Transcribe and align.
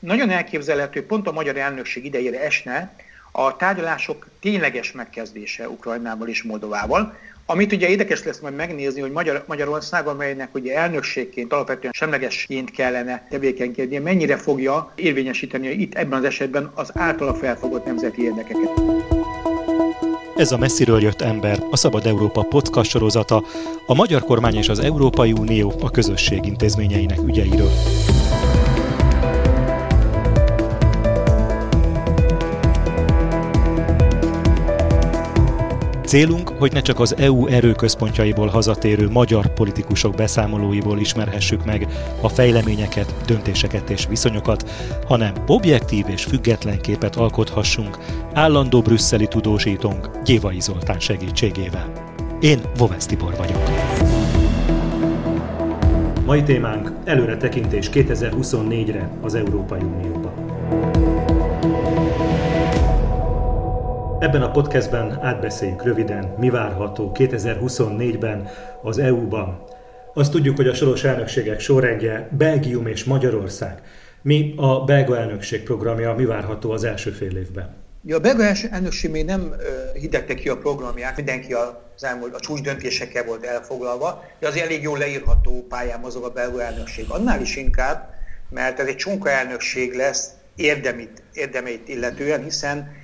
nagyon 0.00 0.30
elképzelhető, 0.30 1.06
pont 1.06 1.26
a 1.26 1.32
magyar 1.32 1.56
elnökség 1.56 2.04
idejére 2.04 2.40
esne 2.40 2.94
a 3.32 3.56
tárgyalások 3.56 4.26
tényleges 4.40 4.92
megkezdése 4.92 5.68
Ukrajnával 5.68 6.28
és 6.28 6.42
Moldovával, 6.42 7.16
amit 7.46 7.72
ugye 7.72 7.88
érdekes 7.88 8.24
lesz 8.24 8.38
majd 8.38 8.54
megnézni, 8.54 9.00
hogy 9.00 9.10
Magyar, 9.10 9.44
Magyarország, 9.46 10.06
amelynek 10.06 10.54
ugye 10.54 10.76
elnökségként 10.76 11.52
alapvetően 11.52 11.92
semlegesként 11.96 12.70
kellene 12.70 13.26
tevékenykednie, 13.30 14.00
mennyire 14.00 14.36
fogja 14.36 14.92
érvényesíteni 14.94 15.68
itt 15.68 15.94
ebben 15.94 16.18
az 16.18 16.24
esetben 16.24 16.70
az 16.74 16.90
általa 16.94 17.34
felfogott 17.34 17.84
nemzeti 17.84 18.22
érdekeket. 18.22 18.70
Ez 20.36 20.52
a 20.52 20.58
messziről 20.58 21.02
jött 21.02 21.20
ember, 21.20 21.58
a 21.70 21.76
Szabad 21.76 22.06
Európa 22.06 22.42
podcast 22.42 22.90
sorozata, 22.90 23.44
a 23.86 23.94
magyar 23.94 24.22
kormány 24.22 24.56
és 24.56 24.68
az 24.68 24.78
Európai 24.78 25.32
Unió 25.32 25.74
a 25.80 25.90
közösség 25.90 26.44
intézményeinek 26.44 27.18
ügyeiről. 27.26 27.70
Célunk, 36.10 36.48
hogy 36.48 36.72
ne 36.72 36.80
csak 36.80 37.00
az 37.00 37.16
EU 37.16 37.46
erőközpontjaiból 37.46 38.46
hazatérő 38.48 39.10
magyar 39.10 39.52
politikusok 39.52 40.14
beszámolóiból 40.14 40.98
ismerhessük 40.98 41.64
meg 41.64 41.86
a 42.20 42.28
fejleményeket, 42.28 43.14
döntéseket 43.26 43.90
és 43.90 44.06
viszonyokat, 44.06 44.70
hanem 45.06 45.32
objektív 45.46 46.04
és 46.08 46.24
független 46.24 46.80
képet 46.80 47.16
alkothassunk 47.16 47.98
állandó 48.32 48.80
brüsszeli 48.80 49.26
tudósítónk 49.26 50.10
Gyévai 50.24 50.60
Zoltán 50.60 51.00
segítségével. 51.00 51.92
Én 52.40 52.60
Vovesz 52.76 53.06
Tibor 53.06 53.36
vagyok. 53.36 53.62
Mai 56.24 56.42
témánk 56.42 56.92
előre 57.04 57.36
tekintés 57.36 57.90
2024-re 57.92 59.10
az 59.22 59.34
Európai 59.34 59.80
Unióban. 59.80 60.32
Ebben 64.20 64.42
a 64.42 64.50
podcastben 64.50 65.18
átbeszéljük 65.22 65.82
röviden, 65.82 66.34
mi 66.38 66.50
várható 66.50 67.12
2024-ben 67.14 68.48
az 68.82 68.98
EU-ban. 68.98 69.62
Azt 70.14 70.30
tudjuk, 70.30 70.56
hogy 70.56 70.68
a 70.68 70.74
soros 70.74 71.04
elnökségek 71.04 71.60
sorrendje 71.60 72.28
Belgium 72.30 72.86
és 72.86 73.04
Magyarország. 73.04 73.82
Mi 74.22 74.54
a 74.56 74.84
belga 74.84 75.16
elnökség 75.16 75.62
programja, 75.62 76.14
mi 76.14 76.24
várható 76.24 76.70
az 76.70 76.84
első 76.84 77.10
fél 77.10 77.36
évben? 77.36 77.74
Ja, 78.04 78.16
a 78.16 78.20
belga 78.20 78.44
elnökség 78.70 79.10
még 79.10 79.24
nem 79.24 79.54
hidegte 79.94 80.34
ki 80.34 80.48
a 80.48 80.58
programját, 80.58 81.16
mindenki 81.16 81.52
az 81.52 82.04
elmúlt, 82.04 82.34
a 82.34 82.40
csúcs 82.40 82.60
döntésekkel 82.60 83.24
volt 83.24 83.44
elfoglalva, 83.44 84.24
de 84.40 84.46
az 84.46 84.56
elég 84.56 84.82
jól 84.82 84.98
leírható 84.98 85.66
pályán 85.68 86.00
mozog 86.00 86.24
a 86.24 86.30
belga 86.30 86.62
elnökség. 86.62 87.04
Annál 87.08 87.40
is 87.40 87.56
inkább, 87.56 88.14
mert 88.50 88.80
ez 88.80 88.86
egy 88.86 88.96
csonka 88.96 89.30
elnökség 89.30 89.94
lesz 89.94 90.30
érdemit, 90.56 91.22
érdemeit 91.32 91.88
illetően, 91.88 92.42
hiszen 92.42 92.98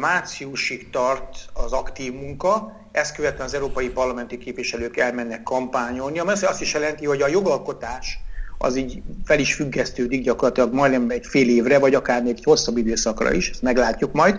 Márciusig 0.00 0.90
tart 0.90 1.48
az 1.52 1.72
aktív 1.72 2.12
munka, 2.12 2.76
ezt 2.92 3.14
követően 3.14 3.46
az 3.46 3.54
európai 3.54 3.88
parlamenti 3.88 4.38
képviselők 4.38 4.96
elmennek 4.96 5.42
kampányolni, 5.42 6.18
ami 6.18 6.30
azt 6.30 6.60
is 6.60 6.72
jelenti, 6.72 7.06
hogy 7.06 7.22
a 7.22 7.28
jogalkotás 7.28 8.18
az 8.58 8.76
így 8.76 9.02
fel 9.24 9.38
is 9.38 9.54
függesztődik 9.54 10.22
gyakorlatilag 10.22 10.72
majdnem 10.72 11.10
egy 11.10 11.26
fél 11.26 11.48
évre, 11.48 11.78
vagy 11.78 11.94
akár 11.94 12.22
még 12.22 12.32
egy 12.36 12.44
hosszabb 12.44 12.76
időszakra 12.76 13.32
is, 13.32 13.50
ezt 13.50 13.62
meglátjuk 13.62 14.12
majd. 14.12 14.38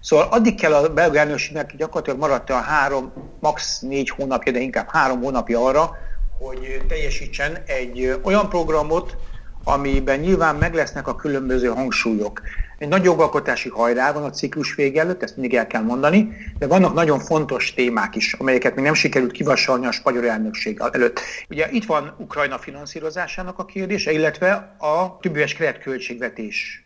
Szóval 0.00 0.28
addig 0.30 0.60
kell 0.60 0.74
a 0.74 0.92
belga 0.92 1.18
elnökségnek 1.18 1.76
gyakorlatilag 1.76 2.18
maradt 2.18 2.50
a 2.50 2.54
három, 2.54 3.12
max. 3.40 3.80
négy 3.80 4.10
hónapja, 4.10 4.52
de 4.52 4.58
inkább 4.58 4.88
három 4.90 5.22
hónapja 5.22 5.64
arra, 5.64 5.96
hogy 6.38 6.84
teljesítsen 6.88 7.58
egy 7.66 8.20
olyan 8.22 8.48
programot, 8.48 9.16
amiben 9.64 10.18
nyilván 10.18 10.56
meg 10.56 10.74
lesznek 10.74 11.08
a 11.08 11.14
különböző 11.14 11.68
hangsúlyok. 11.68 12.42
Egy 12.78 12.88
nagy 12.88 13.04
jogalkotási 13.04 13.68
hajrá 13.68 14.12
van 14.12 14.24
a 14.24 14.30
ciklus 14.30 14.74
vége 14.74 15.00
előtt, 15.00 15.22
ezt 15.22 15.36
mindig 15.36 15.58
el 15.58 15.66
kell 15.66 15.82
mondani, 15.82 16.36
de 16.58 16.66
vannak 16.66 16.94
nagyon 16.94 17.18
fontos 17.18 17.74
témák 17.74 18.14
is, 18.14 18.32
amelyeket 18.32 18.74
még 18.74 18.84
nem 18.84 18.94
sikerült 18.94 19.32
kivasalni 19.32 19.86
a 19.86 19.92
spanyol 19.92 20.28
elnökség 20.28 20.80
előtt. 20.92 21.20
Ugye 21.48 21.70
itt 21.70 21.84
van 21.84 22.14
Ukrajna 22.18 22.58
finanszírozásának 22.58 23.58
a 23.58 23.64
kérdése, 23.64 24.12
illetve 24.12 24.76
a 24.78 25.18
többéves 25.20 25.54
keretköltségvetés 25.54 26.84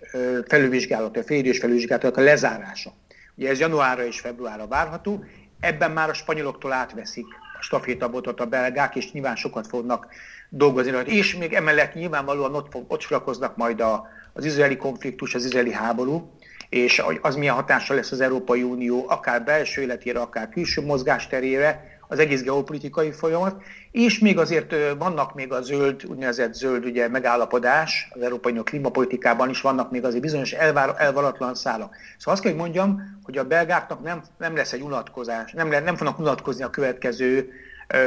felülvizsgálata, 0.49 1.22
félidős 1.22 1.59
felülvizsgálatának 1.59 2.17
a 2.17 2.21
lezárása. 2.21 2.93
Ugye 3.37 3.49
ez 3.49 3.59
januárra 3.59 4.06
és 4.06 4.21
februárra 4.21 4.67
várható, 4.67 5.25
ebben 5.61 5.91
már 5.91 6.09
a 6.09 6.15
spanyoloktól 6.15 6.72
átveszik 6.72 7.27
a 7.59 7.62
stafétabotot 7.62 8.41
a 8.41 8.47
belgák, 8.47 8.97
és 8.97 9.12
nyilván 9.12 9.37
sokat 9.37 9.67
fognak 9.67 10.06
dolgozni 10.55 10.93
És 11.05 11.37
még 11.37 11.53
emellett 11.53 11.95
nyilvánvalóan 11.95 12.55
ott, 12.55 12.77
ott 12.89 13.01
sorakoznak 13.01 13.57
majd 13.57 13.81
a, 13.81 14.07
az 14.33 14.45
izraeli 14.45 14.77
konfliktus, 14.77 15.35
az 15.35 15.45
izraeli 15.45 15.73
háború, 15.73 16.31
és 16.69 17.03
az 17.21 17.37
milyen 17.37 17.55
hatással 17.55 17.97
lesz 17.97 18.13
az 18.13 18.21
Európai 18.21 18.62
Unió 18.62 19.05
akár 19.09 19.45
belső 19.45 19.83
életére, 19.83 20.21
akár 20.21 20.49
külső 20.49 20.85
mozgásterére, 20.85 21.91
az 22.09 22.19
egész 22.19 22.43
geopolitikai 22.43 23.11
folyamat, 23.11 23.62
és 23.91 24.19
még 24.19 24.39
azért 24.39 24.75
vannak 24.99 25.35
még 25.35 25.53
a 25.53 25.62
zöld, 25.62 26.05
úgynevezett 26.07 26.55
zöld 26.55 26.85
ugye, 26.85 27.09
megállapodás, 27.09 28.09
az 28.15 28.23
Európai 28.23 28.51
Unió 28.53 28.62
klímapolitikában 28.62 29.51
is 29.51 29.61
vannak 29.61 29.91
még 29.91 30.05
azért 30.05 30.23
bizonyos 30.23 30.53
elvár, 30.53 30.95
elvaratlan 30.99 31.55
szálak. 31.55 31.97
Szóval 32.19 32.35
azt 32.35 32.43
kell, 32.43 32.53
hogy 32.53 32.61
mondjam, 32.61 33.19
hogy 33.23 33.39
a 33.39 33.45
belgáknak 33.45 34.03
nem, 34.03 34.23
nem 34.39 34.57
lesz 34.57 34.73
egy 34.73 34.81
unatkozás, 34.81 35.53
nem, 35.53 35.69
nem 35.69 35.97
fognak 35.97 36.19
unatkozni 36.19 36.62
a 36.62 36.71
következő 36.71 37.53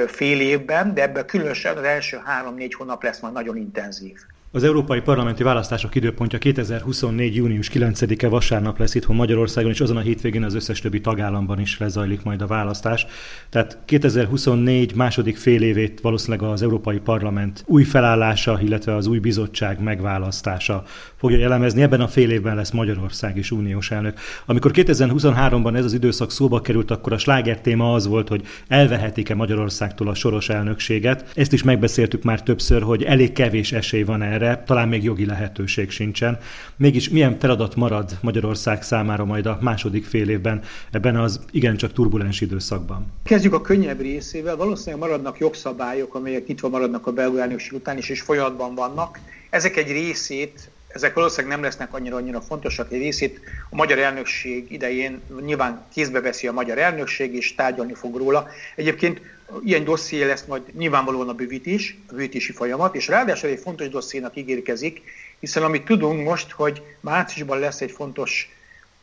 fél 0.07 0.39
évben, 0.39 0.93
de 0.93 1.01
ebben 1.01 1.25
különösen 1.25 1.77
az 1.77 1.83
első 1.83 2.21
három-négy 2.25 2.73
hónap 2.73 3.03
lesz 3.03 3.19
majd 3.19 3.33
nagyon 3.33 3.57
intenzív. 3.57 4.19
Az 4.55 4.63
európai 4.63 5.01
parlamenti 5.01 5.43
választások 5.43 5.95
időpontja 5.95 6.39
2024. 6.39 7.35
június 7.35 7.69
9-e 7.73 8.27
vasárnap 8.27 8.79
lesz 8.79 8.95
itthon 8.95 9.15
Magyarországon, 9.15 9.71
és 9.71 9.81
azon 9.81 9.97
a 9.97 9.99
hétvégén 9.99 10.43
az 10.43 10.55
összes 10.55 10.81
többi 10.81 11.01
tagállamban 11.01 11.59
is 11.59 11.77
lezajlik 11.79 12.23
majd 12.23 12.41
a 12.41 12.47
választás. 12.47 13.05
Tehát 13.49 13.77
2024 13.85 14.95
második 14.95 15.37
fél 15.37 15.61
évét 15.61 16.01
valószínűleg 16.01 16.49
az 16.49 16.61
Európai 16.61 16.97
Parlament 16.97 17.63
új 17.67 17.83
felállása, 17.83 18.59
illetve 18.61 18.95
az 18.95 19.07
új 19.07 19.19
bizottság 19.19 19.81
megválasztása 19.81 20.83
fogja 21.15 21.37
jellemezni. 21.37 21.81
Ebben 21.81 22.01
a 22.01 22.07
fél 22.07 22.31
évben 22.31 22.55
lesz 22.55 22.71
Magyarország 22.71 23.37
is 23.37 23.51
uniós 23.51 23.91
elnök. 23.91 24.19
Amikor 24.45 24.71
2023-ban 24.73 25.75
ez 25.75 25.85
az 25.85 25.93
időszak 25.93 26.31
szóba 26.31 26.61
került, 26.61 26.91
akkor 26.91 27.13
a 27.13 27.17
sláger 27.17 27.61
téma 27.61 27.93
az 27.93 28.07
volt, 28.07 28.27
hogy 28.27 28.41
elvehetik-e 28.67 29.35
Magyarországtól 29.35 30.07
a 30.07 30.13
soros 30.13 30.49
elnökséget. 30.49 31.31
Ezt 31.33 31.53
is 31.53 31.63
megbeszéltük 31.63 32.23
már 32.23 32.43
többször, 32.43 32.81
hogy 32.81 33.03
elég 33.03 33.31
kevés 33.31 33.71
esély 33.71 34.03
van 34.03 34.21
erre 34.21 34.43
erre, 34.45 34.63
talán 34.65 34.87
még 34.87 35.03
jogi 35.03 35.25
lehetőség 35.25 35.89
sincsen. 35.89 36.39
Mégis 36.77 37.09
milyen 37.09 37.39
feladat 37.39 37.75
marad 37.75 38.17
Magyarország 38.21 38.83
számára 38.83 39.25
majd 39.25 39.45
a 39.45 39.57
második 39.61 40.05
fél 40.05 40.29
évben 40.29 40.61
ebben 40.91 41.15
az 41.15 41.39
igencsak 41.51 41.93
turbulens 41.93 42.41
időszakban? 42.41 43.05
Kezdjük 43.23 43.53
a 43.53 43.61
könnyebb 43.61 44.01
részével. 44.01 44.55
Valószínűleg 44.55 44.99
maradnak 44.99 45.39
jogszabályok, 45.39 46.15
amelyek 46.15 46.47
nyitva 46.47 46.69
maradnak 46.69 47.07
a 47.07 47.11
belga 47.11 47.47
után 47.71 47.97
is, 47.97 48.09
és 48.09 48.21
folyamatban 48.21 48.75
vannak. 48.75 49.19
Ezek 49.49 49.77
egy 49.77 49.91
részét 49.91 50.69
ezek 50.95 51.13
valószínűleg 51.13 51.55
nem 51.55 51.65
lesznek 51.65 51.93
annyira 51.93 52.15
annyira 52.15 52.41
fontosak, 52.41 52.91
egy 52.91 52.99
részét 52.99 53.39
a 53.69 53.75
magyar 53.75 53.99
elnökség 53.99 54.71
idején 54.71 55.21
nyilván 55.45 55.85
kézbe 55.93 56.21
veszi 56.21 56.47
a 56.47 56.51
magyar 56.51 56.77
elnökség, 56.77 57.35
és 57.35 57.55
tárgyalni 57.55 57.93
fog 57.93 58.17
róla. 58.17 58.47
Egyébként 58.75 59.21
ilyen 59.63 59.83
dosszié 59.83 60.23
lesz 60.23 60.45
majd 60.45 60.61
nyilvánvalóan 60.73 61.29
a 61.29 61.33
bővítés, 61.33 61.97
a 62.07 62.13
bővítési 62.13 62.51
folyamat, 62.51 62.95
és 62.95 63.07
ráadásul 63.07 63.49
egy 63.49 63.59
fontos 63.59 63.89
dossziénak 63.89 64.35
ígérkezik, 64.35 65.01
hiszen 65.39 65.63
amit 65.63 65.85
tudunk 65.85 66.23
most, 66.23 66.51
hogy 66.51 66.81
márciusban 66.99 67.59
lesz 67.59 67.81
egy 67.81 67.91
fontos, 67.91 68.49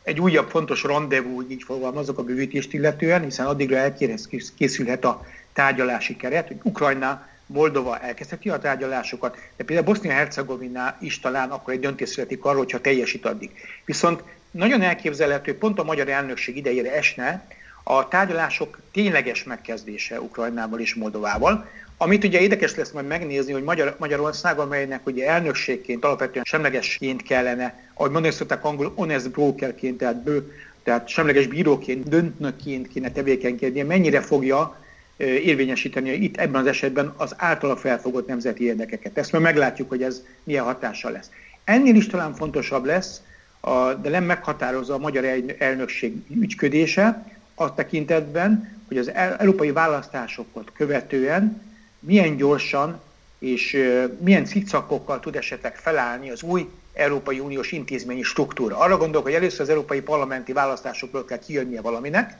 egy 0.03 0.19
újabb 0.19 0.49
fontos 0.49 0.83
rendezvú, 0.83 1.45
így 1.49 1.63
fogalmazok 1.63 2.17
a 2.17 2.23
bővítést 2.23 2.73
illetően, 2.73 3.23
hiszen 3.23 3.45
addigra 3.45 3.77
elkészülhet 3.77 5.05
a 5.05 5.25
tárgyalási 5.53 6.15
keret, 6.15 6.47
hogy 6.47 6.57
Ukrajna 6.63 7.31
Moldova 7.53 7.99
elkezdheti 7.99 8.49
a 8.49 8.57
tárgyalásokat, 8.57 9.37
de 9.57 9.63
például 9.63 9.87
Bosznia-Hercegovina 9.87 10.97
is 10.99 11.19
talán 11.19 11.49
akkor 11.49 11.73
egy 11.73 11.79
döntés 11.79 12.09
születik 12.09 12.45
arról, 12.45 12.57
hogyha 12.57 12.81
teljesít 12.81 13.25
addig. 13.25 13.51
Viszont 13.85 14.23
nagyon 14.51 14.81
elképzelhető, 14.81 15.57
pont 15.57 15.79
a 15.79 15.83
magyar 15.83 16.09
elnökség 16.09 16.57
idejére 16.57 16.93
esne, 16.93 17.47
a 17.83 18.07
tárgyalások 18.07 18.79
tényleges 18.91 19.43
megkezdése 19.43 20.21
Ukrajnával 20.21 20.79
és 20.79 20.93
Moldovával, 20.93 21.67
amit 21.97 22.23
ugye 22.23 22.39
érdekes 22.39 22.75
lesz 22.75 22.91
majd 22.91 23.07
megnézni, 23.07 23.51
hogy 23.51 23.63
Magyar, 23.63 23.95
Magyarország, 23.99 24.59
amelynek 24.59 25.05
ugye 25.05 25.27
elnökségként 25.27 26.05
alapvetően 26.05 26.43
semlegesként 26.47 27.23
kellene, 27.23 27.89
ahogy 27.93 28.11
mondani 28.11 28.33
szokták 28.33 28.65
angol, 28.65 28.93
honest 28.95 29.31
brokerként, 29.31 29.97
tehát, 29.97 30.23
bő, 30.23 30.51
tehát 30.83 31.07
semleges 31.07 31.47
bíróként, 31.47 32.09
döntnökként 32.09 32.87
kéne 32.87 33.11
tevékenykednie, 33.11 33.83
mennyire 33.83 34.21
fogja 34.21 34.82
érvényesíteni 35.17 36.11
itt 36.11 36.37
ebben 36.37 36.61
az 36.61 36.67
esetben 36.67 37.13
az 37.17 37.33
általa 37.37 37.75
felfogott 37.75 38.27
nemzeti 38.27 38.63
érdekeket. 38.63 39.17
Ezt 39.17 39.31
majd 39.31 39.43
meglátjuk, 39.43 39.89
hogy 39.89 40.03
ez 40.03 40.23
milyen 40.43 40.63
hatással 40.63 41.11
lesz. 41.11 41.29
Ennél 41.63 41.95
is 41.95 42.07
talán 42.07 42.33
fontosabb 42.33 42.85
lesz, 42.85 43.21
a, 43.59 43.93
de 43.93 44.09
nem 44.09 44.23
meghatározza 44.23 44.93
a 44.93 44.97
magyar 44.97 45.25
elnökség 45.57 46.15
ügyködése, 46.29 47.25
a 47.55 47.73
tekintetben, 47.73 48.77
hogy 48.87 48.97
az 48.97 49.11
európai 49.37 49.71
választásokat 49.71 50.71
követően 50.73 51.61
milyen 51.99 52.35
gyorsan 52.35 53.01
és 53.39 53.77
milyen 54.19 54.45
cicakokkal 54.45 55.19
tud 55.19 55.35
esetleg 55.35 55.75
felállni 55.75 56.29
az 56.29 56.43
új 56.43 56.69
Európai 56.93 57.39
Uniós 57.39 57.71
intézményi 57.71 58.21
struktúra. 58.21 58.77
Arra 58.77 58.97
gondolok, 58.97 59.23
hogy 59.23 59.33
először 59.35 59.61
az 59.61 59.69
európai 59.69 60.01
parlamenti 60.01 60.53
választásokról 60.53 61.25
kell 61.25 61.39
kijönnie 61.39 61.81
valaminek. 61.81 62.37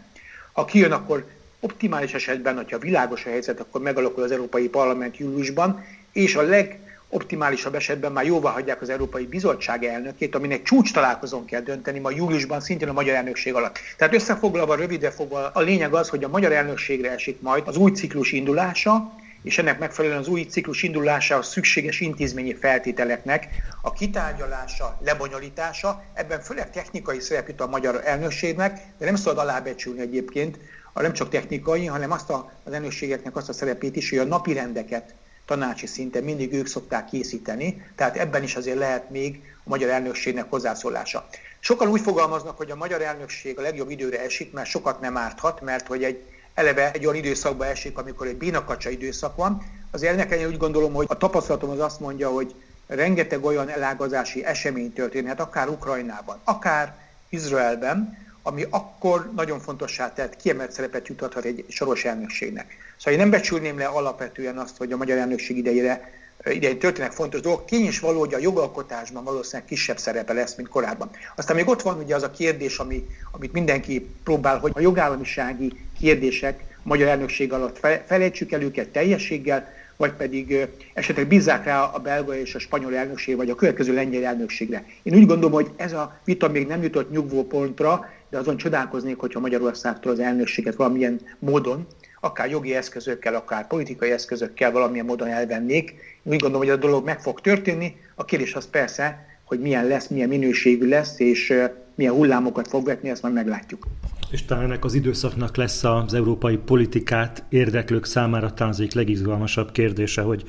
Ha 0.51 0.65
kijön, 0.65 0.91
akkor 0.91 1.25
optimális 1.63 2.13
esetben, 2.13 2.55
hogyha 2.55 2.77
világos 2.77 3.25
a 3.25 3.29
helyzet, 3.29 3.59
akkor 3.59 3.81
megalakul 3.81 4.23
az 4.23 4.31
Európai 4.31 4.69
Parlament 4.69 5.17
júliusban, 5.17 5.85
és 6.11 6.35
a 6.35 6.41
legoptimálisabb 6.41 7.75
esetben 7.75 8.11
már 8.11 8.25
jóvá 8.25 8.51
hagyják 8.51 8.81
az 8.81 8.89
Európai 8.89 9.25
Bizottság 9.25 9.83
elnökét, 9.83 10.35
aminek 10.35 10.63
csúcs 10.63 10.93
találkozón 10.93 11.45
kell 11.45 11.61
dönteni 11.61 11.99
ma 11.99 12.11
júliusban, 12.11 12.61
szintén 12.61 12.87
a 12.87 12.93
magyar 12.93 13.15
elnökség 13.15 13.53
alatt. 13.53 13.79
Tehát 13.97 14.13
összefoglalva, 14.13 14.75
rövide 14.75 15.11
fogva, 15.11 15.49
a 15.53 15.61
lényeg 15.61 15.93
az, 15.93 16.09
hogy 16.09 16.23
a 16.23 16.29
magyar 16.29 16.51
elnökségre 16.51 17.11
esik 17.11 17.41
majd 17.41 17.67
az 17.67 17.77
új 17.77 17.91
ciklus 17.91 18.31
indulása, 18.31 19.13
és 19.43 19.57
ennek 19.57 19.79
megfelelően 19.79 20.19
az 20.19 20.27
új 20.27 20.41
ciklus 20.41 20.83
indulásához 20.83 21.47
szükséges 21.47 21.99
intézményi 21.99 22.53
feltételeknek 22.53 23.47
a 23.81 23.93
kitárgyalása, 23.93 24.99
lebonyolítása, 25.05 26.03
ebben 26.13 26.41
főleg 26.41 26.71
technikai 26.71 27.19
szerep 27.19 27.47
jut 27.47 27.61
a 27.61 27.67
magyar 27.67 28.01
elnökségnek, 28.05 28.81
de 28.97 29.05
nem 29.05 29.15
szabad 29.15 29.37
alábecsülni 29.37 30.01
egyébként, 30.01 30.57
a 30.93 31.01
nem 31.01 31.13
csak 31.13 31.29
technikai, 31.29 31.85
hanem 31.85 32.11
azt 32.11 32.29
a, 32.29 32.51
az 32.63 32.73
elnökségeknek 32.73 33.35
azt 33.35 33.49
a 33.49 33.53
szerepét 33.53 33.95
is, 33.95 34.09
hogy 34.09 34.19
a 34.19 34.23
napi 34.23 34.53
rendeket 34.53 35.13
tanácsi 35.45 35.85
szinten 35.85 36.23
mindig 36.23 36.53
ők 36.53 36.67
szokták 36.67 37.05
készíteni, 37.05 37.85
tehát 37.95 38.17
ebben 38.17 38.43
is 38.43 38.55
azért 38.55 38.77
lehet 38.77 39.09
még 39.09 39.41
a 39.57 39.69
magyar 39.69 39.89
elnökségnek 39.89 40.49
hozzászólása. 40.49 41.27
Sokan 41.59 41.87
úgy 41.87 42.01
fogalmaznak, 42.01 42.57
hogy 42.57 42.71
a 42.71 42.75
magyar 42.75 43.01
elnökség 43.01 43.57
a 43.57 43.61
legjobb 43.61 43.89
időre 43.89 44.21
esik, 44.21 44.53
mert 44.53 44.69
sokat 44.69 45.01
nem 45.01 45.17
árthat, 45.17 45.61
mert 45.61 45.87
hogy 45.87 46.03
egy 46.03 46.23
eleve 46.53 46.91
egy 46.91 47.05
olyan 47.05 47.17
időszakba 47.17 47.65
esik, 47.65 47.97
amikor 47.97 48.27
egy 48.27 48.37
bénakacsa 48.37 48.89
időszak 48.89 49.35
van. 49.35 49.63
Azért 49.91 50.31
én 50.31 50.47
úgy 50.47 50.57
gondolom, 50.57 50.93
hogy 50.93 51.05
a 51.09 51.17
tapasztalatom 51.17 51.69
az 51.69 51.79
azt 51.79 51.99
mondja, 51.99 52.29
hogy 52.29 52.55
rengeteg 52.87 53.43
olyan 53.43 53.69
elágazási 53.69 54.45
esemény 54.45 54.93
történhet, 54.93 55.39
akár 55.39 55.67
Ukrajnában, 55.67 56.39
akár 56.43 56.95
Izraelben, 57.29 58.17
ami 58.43 58.65
akkor 58.69 59.31
nagyon 59.35 59.59
fontossá 59.59 60.13
tett, 60.13 60.35
kiemelt 60.35 60.71
szerepet 60.71 61.07
jutathat 61.07 61.45
egy 61.45 61.65
soros 61.67 62.05
elnökségnek. 62.05 62.75
Szóval 62.97 63.13
én 63.13 63.19
nem 63.19 63.29
becsülném 63.29 63.77
le 63.77 63.85
alapvetően 63.85 64.57
azt, 64.57 64.77
hogy 64.77 64.91
a 64.91 64.97
magyar 64.97 65.17
elnökség 65.17 65.57
idejére 65.57 66.11
idején 66.45 66.79
történnek 66.79 67.11
fontos 67.11 67.41
dolgok. 67.41 67.65
Tény 67.65 67.85
is 67.85 67.99
való, 67.99 68.19
hogy 68.19 68.33
a 68.33 68.37
jogalkotásban 68.37 69.23
valószínűleg 69.23 69.67
kisebb 69.67 69.97
szerepe 69.97 70.33
lesz, 70.33 70.55
mint 70.55 70.69
korábban. 70.69 71.09
Aztán 71.35 71.55
még 71.55 71.67
ott 71.67 71.81
van 71.81 71.97
ugye 71.97 72.15
az 72.15 72.23
a 72.23 72.31
kérdés, 72.31 72.77
ami, 72.77 73.05
amit 73.31 73.53
mindenki 73.53 74.07
próbál, 74.23 74.59
hogy 74.59 74.71
a 74.75 74.79
jogállamisági 74.79 75.71
kérdések 75.99 76.63
magyar 76.83 77.07
elnökség 77.07 77.53
alatt 77.53 77.79
felejtsük 78.05 78.51
el 78.51 78.61
őket 78.61 78.89
teljességgel, 78.89 79.73
vagy 79.97 80.11
pedig 80.11 80.67
esetleg 80.93 81.27
bízzák 81.27 81.65
rá 81.65 81.83
a 81.83 81.99
belga 81.99 82.35
és 82.35 82.55
a 82.55 82.59
spanyol 82.59 82.95
elnökség, 82.95 83.35
vagy 83.35 83.49
a 83.49 83.55
következő 83.55 83.93
lengyel 83.93 84.25
elnökségre. 84.25 84.85
Én 85.03 85.13
úgy 85.13 85.25
gondolom, 85.25 85.51
hogy 85.51 85.71
ez 85.75 85.93
a 85.93 86.19
vita 86.25 86.47
még 86.47 86.67
nem 86.67 86.83
jutott 86.83 87.11
nyugvó 87.11 87.43
pontra, 87.43 88.05
de 88.29 88.37
azon 88.37 88.57
csodálkoznék, 88.57 89.17
hogyha 89.17 89.39
Magyarországtól 89.39 90.11
az 90.11 90.19
elnökséget 90.19 90.75
valamilyen 90.75 91.19
módon, 91.39 91.87
akár 92.19 92.49
jogi 92.49 92.75
eszközökkel, 92.75 93.35
akár 93.35 93.67
politikai 93.67 94.11
eszközökkel 94.11 94.71
valamilyen 94.71 95.05
módon 95.05 95.27
elvennék. 95.27 95.89
Én 96.23 96.33
úgy 96.33 96.39
gondolom, 96.39 96.67
hogy 96.67 96.69
a 96.69 96.75
dolog 96.75 97.05
meg 97.05 97.21
fog 97.21 97.41
történni. 97.41 97.95
A 98.15 98.25
kérdés 98.25 98.53
az 98.55 98.69
persze, 98.69 99.25
hogy 99.43 99.59
milyen 99.59 99.87
lesz, 99.87 100.07
milyen 100.07 100.27
minőségű 100.27 100.87
lesz, 100.87 101.19
és 101.19 101.53
milyen 101.95 102.13
hullámokat 102.13 102.67
fog 102.67 102.85
vetni, 102.85 103.09
ezt 103.09 103.21
majd 103.21 103.33
meglátjuk. 103.33 103.87
És 104.33 104.45
talán 104.45 104.63
ennek 104.63 104.85
az 104.85 104.93
időszaknak 104.93 105.55
lesz 105.55 105.83
az 105.83 106.13
európai 106.13 106.57
politikát 106.57 107.43
érdeklők 107.49 108.05
számára 108.05 108.53
talán 108.53 108.73
az 108.73 108.79
egyik 108.79 108.93
legizgalmasabb 108.93 109.71
kérdése, 109.71 110.21
hogy 110.21 110.43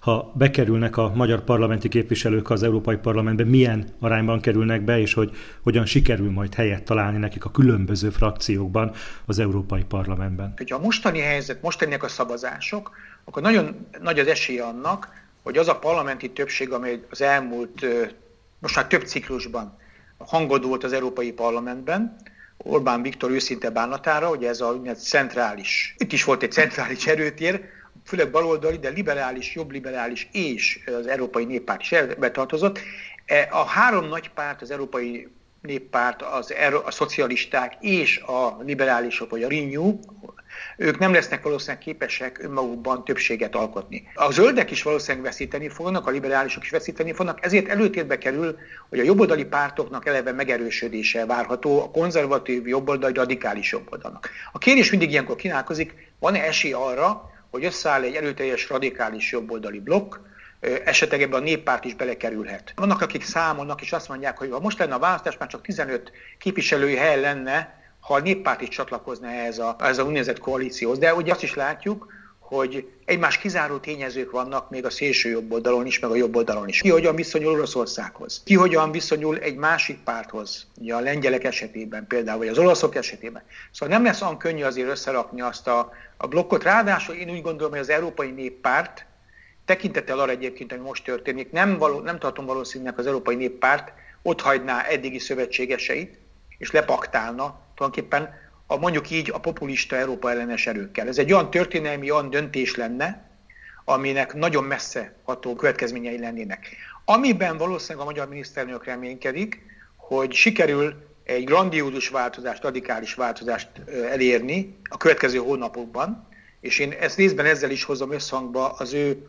ha 0.00 0.32
bekerülnek 0.34 0.96
a 0.96 1.12
magyar 1.14 1.44
parlamenti 1.44 1.88
képviselők 1.88 2.50
az 2.50 2.62
Európai 2.62 2.96
Parlamentbe, 2.96 3.44
milyen 3.44 3.88
arányban 4.00 4.40
kerülnek 4.40 4.82
be, 4.82 5.00
és 5.00 5.14
hogy 5.14 5.36
hogyan 5.62 5.86
sikerül 5.86 6.30
majd 6.30 6.54
helyet 6.54 6.82
találni 6.82 7.18
nekik 7.18 7.44
a 7.44 7.50
különböző 7.50 8.10
frakciókban 8.10 8.92
az 9.26 9.38
Európai 9.38 9.84
Parlamentben. 9.84 10.54
Hogyha 10.56 10.76
a 10.76 10.80
mostani 10.80 11.18
helyzet, 11.18 11.62
mostaniak 11.62 12.02
a 12.02 12.08
szavazások, 12.08 12.90
akkor 13.24 13.42
nagyon 13.42 13.86
nagy 14.00 14.18
az 14.18 14.26
esély 14.26 14.58
annak, 14.58 15.08
hogy 15.42 15.56
az 15.56 15.68
a 15.68 15.78
parlamenti 15.78 16.30
többség, 16.30 16.72
amely 16.72 17.00
az 17.10 17.22
elmúlt, 17.22 17.86
most 18.58 18.76
már 18.76 18.86
több 18.86 19.02
ciklusban 19.02 19.78
hangodult 20.18 20.84
az 20.84 20.92
Európai 20.92 21.32
Parlamentben, 21.32 22.16
Orbán 22.62 23.02
Viktor 23.02 23.30
őszinte 23.30 23.70
bánatára, 23.70 24.28
hogy 24.28 24.44
ez 24.44 24.60
a 24.60 24.80
centrális, 24.96 25.94
itt 25.98 26.12
is 26.12 26.24
volt 26.24 26.42
egy 26.42 26.52
centrális 26.52 27.06
erőtér, 27.06 27.64
főleg 28.04 28.30
baloldali, 28.30 28.78
de 28.78 28.88
liberális, 28.88 29.54
jobb 29.54 29.70
liberális 29.70 30.28
és 30.32 30.80
az 30.98 31.06
Európai 31.06 31.44
Néppárt 31.44 31.80
is 31.80 31.94
betartozott. 32.18 32.78
E, 33.26 33.48
a 33.50 33.64
három 33.64 34.08
nagy 34.08 34.30
párt, 34.30 34.62
az 34.62 34.70
Európai 34.70 35.28
Néppárt, 35.60 36.22
az, 36.22 36.54
a 36.84 36.90
szocialisták 36.90 37.76
és 37.80 38.18
a 38.18 38.62
liberálisok, 38.62 39.30
vagy 39.30 39.42
a 39.42 39.48
Renew, 39.48 39.98
ők 40.76 40.98
nem 40.98 41.12
lesznek 41.12 41.42
valószínűleg 41.42 41.82
képesek 41.82 42.38
önmagukban 42.42 43.04
többséget 43.04 43.54
alkotni. 43.54 44.08
A 44.14 44.30
zöldek 44.30 44.70
is 44.70 44.82
valószínűleg 44.82 45.24
veszíteni 45.24 45.68
fognak, 45.68 46.06
a 46.06 46.10
liberálisok 46.10 46.62
is 46.62 46.70
veszíteni 46.70 47.12
fognak, 47.12 47.44
ezért 47.44 47.68
előtérbe 47.68 48.18
kerül, 48.18 48.56
hogy 48.88 48.98
a 48.98 49.02
jobboldali 49.02 49.44
pártoknak 49.44 50.06
eleve 50.06 50.32
megerősödése 50.32 51.26
várható 51.26 51.82
a 51.82 51.90
konzervatív 51.90 52.66
jobboldali 52.66 53.14
radikális 53.14 53.72
jobboldalnak. 53.72 54.30
A 54.52 54.58
kérdés 54.58 54.90
mindig 54.90 55.10
ilyenkor 55.10 55.36
kínálkozik, 55.36 55.94
van-e 56.18 56.42
esély 56.42 56.72
arra, 56.72 57.30
hogy 57.50 57.64
összeáll 57.64 58.02
egy 58.02 58.14
erőteljes 58.14 58.68
radikális 58.68 59.32
jobboldali 59.32 59.80
blokk, 59.80 60.14
esetleg 60.84 61.22
ebben 61.22 61.40
a 61.40 61.44
néppárt 61.44 61.84
is 61.84 61.94
belekerülhet. 61.94 62.72
Vannak, 62.76 63.00
akik 63.00 63.24
számolnak, 63.24 63.82
és 63.82 63.92
azt 63.92 64.08
mondják, 64.08 64.38
hogy 64.38 64.50
ha 64.50 64.60
most 64.60 64.78
lenne 64.78 64.94
a 64.94 64.98
választás, 64.98 65.36
már 65.38 65.48
csak 65.48 65.62
15 65.62 66.12
képviselői 66.38 66.96
hely 66.96 67.20
lenne, 67.20 67.81
ha 68.02 68.14
a 68.14 68.20
néppárt 68.20 68.60
is 68.60 68.68
csatlakozna 68.68 69.28
ehhez 69.28 69.58
a, 69.58 69.76
ehhez 69.78 69.98
a 69.98 70.04
úgynevezett 70.04 70.38
koalícióhoz. 70.38 70.98
De 70.98 71.14
ugye 71.14 71.32
azt 71.32 71.42
is 71.42 71.54
látjuk, 71.54 72.06
hogy 72.38 72.88
egymás 73.04 73.38
kizáró 73.38 73.76
tényezők 73.76 74.30
vannak 74.30 74.70
még 74.70 74.84
a 74.84 74.90
szélső 74.90 75.30
jobb 75.30 75.52
oldalon 75.52 75.86
is, 75.86 75.98
meg 75.98 76.10
a 76.10 76.14
jobb 76.16 76.36
oldalon 76.36 76.68
is. 76.68 76.80
Ki 76.80 76.90
hogyan 76.90 77.14
viszonyul 77.14 77.52
Oroszországhoz? 77.52 78.42
Ki 78.44 78.54
hogyan 78.54 78.90
viszonyul 78.90 79.38
egy 79.38 79.56
másik 79.56 79.98
párthoz? 79.98 80.66
Ugye 80.80 80.94
a 80.94 81.00
lengyelek 81.00 81.44
esetében 81.44 82.06
például, 82.06 82.38
vagy 82.38 82.48
az 82.48 82.58
olaszok 82.58 82.94
esetében. 82.94 83.42
Szóval 83.70 83.96
nem 83.96 84.04
lesz 84.04 84.22
olyan 84.22 84.38
könnyű 84.38 84.62
azért 84.62 84.88
összerakni 84.88 85.40
azt 85.40 85.68
a, 85.68 85.90
a 86.16 86.26
blokkot. 86.26 86.62
Ráadásul 86.62 87.14
én 87.14 87.30
úgy 87.30 87.42
gondolom, 87.42 87.70
hogy 87.70 87.80
az 87.80 87.90
Európai 87.90 88.30
Néppárt, 88.30 89.06
tekintettel 89.64 90.18
arra 90.18 90.30
egyébként, 90.30 90.72
ami 90.72 90.82
most 90.82 91.04
történik, 91.04 91.50
nem, 91.50 91.78
való, 91.78 92.00
nem 92.00 92.18
tartom 92.18 92.46
valószínűleg 92.46 92.98
az 92.98 93.06
Európai 93.06 93.34
Néppárt 93.34 93.92
ott 94.22 94.40
hagyná 94.40 94.82
eddigi 94.82 95.18
szövetségeseit, 95.18 96.18
és 96.58 96.70
lepaktálna 96.70 97.60
tulajdonképpen 97.82 98.40
a, 98.66 98.76
mondjuk 98.76 99.10
így 99.10 99.30
a 99.32 99.38
populista 99.38 99.96
Európa 99.96 100.30
ellenes 100.30 100.66
erőkkel. 100.66 101.08
Ez 101.08 101.18
egy 101.18 101.32
olyan 101.32 101.50
történelmi, 101.50 102.10
olyan 102.10 102.30
döntés 102.30 102.74
lenne, 102.74 103.30
aminek 103.84 104.34
nagyon 104.34 104.64
messze 104.64 105.14
ható 105.22 105.54
következményei 105.54 106.18
lennének. 106.18 106.68
Amiben 107.04 107.56
valószínűleg 107.56 108.06
a 108.06 108.10
magyar 108.10 108.28
miniszterelnök 108.28 108.84
reménykedik, 108.84 109.62
hogy 109.96 110.32
sikerül 110.32 110.94
egy 111.24 111.44
grandiózus 111.44 112.08
változást, 112.08 112.62
radikális 112.62 113.14
változást 113.14 113.68
elérni 114.10 114.78
a 114.90 114.96
következő 114.96 115.38
hónapokban, 115.38 116.28
és 116.60 116.78
én 116.78 116.92
ezt 117.00 117.16
részben 117.16 117.46
ezzel 117.46 117.70
is 117.70 117.84
hozom 117.84 118.12
összhangba 118.12 118.68
az 118.70 118.92
ő 118.92 119.26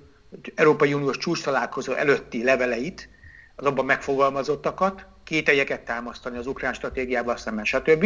Európai 0.56 0.94
Uniós 0.94 1.18
csúcs 1.18 1.44
találkozó 1.44 1.94
előtti 1.94 2.44
leveleit, 2.44 3.10
az 3.56 3.66
abban 3.66 3.86
megfogalmazottakat, 3.86 5.06
kételyeket 5.24 5.82
támasztani 5.82 6.38
az 6.38 6.48
ukrán 6.48 6.74
stratégiával 6.74 7.38
szemben, 7.38 7.66
stb. 7.66 8.06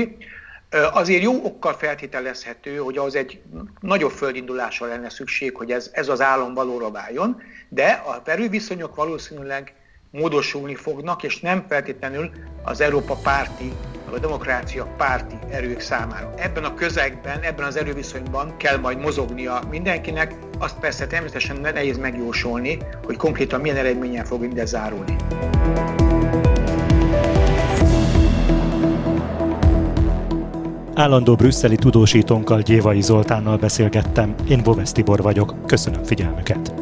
Azért 0.91 1.23
jó 1.23 1.43
okkal 1.43 1.73
feltételezhető, 1.73 2.77
hogy 2.77 2.97
az 2.97 3.15
egy 3.15 3.41
nagyobb 3.79 4.11
földindulásra 4.11 4.87
lenne 4.87 5.09
szükség, 5.09 5.55
hogy 5.55 5.71
ez, 5.71 5.89
ez 5.93 6.09
az 6.09 6.21
állam 6.21 6.53
valóra 6.53 6.91
váljon, 6.91 7.41
de 7.69 7.87
a 7.87 8.21
erőviszonyok 8.25 8.95
valószínűleg 8.95 9.73
módosulni 10.11 10.75
fognak, 10.75 11.23
és 11.23 11.39
nem 11.39 11.65
feltétlenül 11.69 12.29
az 12.63 12.81
Európa 12.81 13.15
párti, 13.15 13.71
vagy 14.05 14.15
a 14.15 14.19
demokrácia 14.19 14.85
párti 14.97 15.35
erők 15.49 15.79
számára. 15.79 16.33
Ebben 16.37 16.63
a 16.63 16.73
közegben, 16.73 17.41
ebben 17.41 17.65
az 17.65 17.75
erőviszonyban 17.75 18.57
kell 18.57 18.77
majd 18.77 18.99
mozognia 18.99 19.59
mindenkinek, 19.69 20.33
azt 20.59 20.79
persze 20.79 21.07
természetesen 21.07 21.61
nehéz 21.61 21.97
megjósolni, 21.97 22.77
hogy 23.05 23.17
konkrétan 23.17 23.61
milyen 23.61 23.77
eredménnyel 23.77 24.25
fog 24.25 24.41
mindez 24.41 24.69
zárulni. 24.69 25.15
Állandó 30.97 31.35
brüsszeli 31.35 31.75
tudósítónkkal 31.75 32.61
Gyévai 32.61 33.01
Zoltánnal 33.01 33.57
beszélgettem. 33.57 34.35
Én 34.49 34.63
Boves 34.63 34.91
Tibor 34.91 35.21
vagyok. 35.21 35.55
Köszönöm 35.65 36.03
figyelmüket. 36.03 36.76